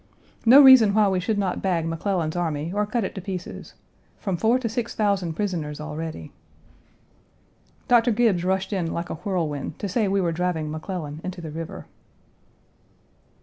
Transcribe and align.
No 0.47 0.61
reason 0.63 0.95
why 0.95 1.07
we 1.09 1.19
should 1.19 1.37
not 1.37 1.61
bag 1.61 1.85
McClellan's 1.85 2.35
army 2.35 2.73
or 2.73 2.87
cut 2.87 3.03
it 3.03 3.13
to 3.13 3.21
pieces. 3.21 3.75
From 4.17 4.35
four 4.35 4.57
to 4.57 4.67
six 4.67 4.95
thousand 4.95 5.33
prisoners 5.33 5.79
already." 5.79 6.31
Doctor 7.87 8.09
Gibbes 8.11 8.43
rushed 8.43 8.73
in 8.73 8.91
like 8.93 9.11
a 9.11 9.21
whirlwind 9.21 9.77
to 9.77 9.87
say 9.87 10.07
we 10.07 10.19
were 10.19 10.31
driving 10.31 10.71
McClellan 10.71 11.21
into 11.23 11.39
the 11.39 11.51
river. 11.51 11.85